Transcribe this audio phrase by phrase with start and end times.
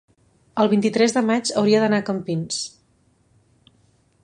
[0.63, 2.65] el vint-i-tres de maig hauria d'anar a Campins.